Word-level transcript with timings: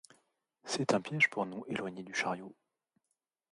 C’est 0.63 0.95
un 0.95 0.99
piège 0.99 1.29
pour 1.29 1.45
nous 1.45 1.63
éloigner 1.67 2.01
du 2.01 2.15
chariot. 2.15 2.55